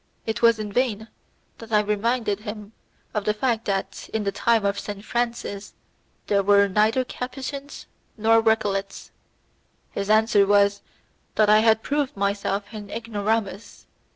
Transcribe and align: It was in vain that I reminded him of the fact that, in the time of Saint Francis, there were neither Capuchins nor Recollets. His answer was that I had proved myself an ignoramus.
It 0.25 0.41
was 0.41 0.57
in 0.57 0.73
vain 0.73 1.09
that 1.59 1.71
I 1.71 1.79
reminded 1.81 2.39
him 2.39 2.73
of 3.13 3.23
the 3.23 3.35
fact 3.35 3.65
that, 3.65 4.09
in 4.11 4.23
the 4.23 4.31
time 4.31 4.65
of 4.65 4.79
Saint 4.79 5.05
Francis, 5.05 5.75
there 6.25 6.41
were 6.41 6.67
neither 6.67 7.03
Capuchins 7.03 7.85
nor 8.17 8.41
Recollets. 8.41 9.11
His 9.91 10.09
answer 10.09 10.47
was 10.47 10.81
that 11.35 11.51
I 11.51 11.59
had 11.59 11.83
proved 11.83 12.17
myself 12.17 12.63
an 12.71 12.89
ignoramus. 12.89 13.85